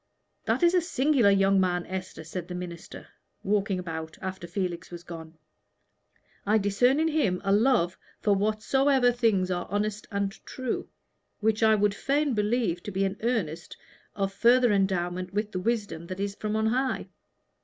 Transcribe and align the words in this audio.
"That 0.45 0.63
is 0.63 0.73
a 0.73 0.81
singular 0.81 1.29
young 1.29 1.59
man, 1.61 1.85
Esther," 1.85 2.23
said 2.23 2.47
the 2.47 2.55
minister, 2.55 3.09
walking 3.43 3.77
about 3.77 4.17
after 4.19 4.47
Felix 4.47 4.89
was 4.89 5.03
gone. 5.03 5.37
"I 6.43 6.57
discern 6.57 6.99
in 6.99 7.07
him 7.09 7.39
a 7.43 7.51
love 7.51 7.99
for 8.19 8.33
whatsoever 8.33 9.11
things 9.11 9.51
are 9.51 9.67
honest 9.69 10.07
and 10.09 10.31
true, 10.43 10.89
which 11.39 11.61
I 11.61 11.75
would 11.75 11.93
fain 11.93 12.33
believe 12.33 12.81
to 12.81 12.91
be 12.91 13.05
an 13.05 13.17
earnest 13.21 13.77
of 14.15 14.33
further 14.33 14.73
endowment 14.73 15.35
with 15.35 15.51
the 15.51 15.59
wisdom 15.59 16.07
that 16.07 16.19
is 16.19 16.33
from 16.33 16.55
on 16.55 16.65
high. 16.65 17.09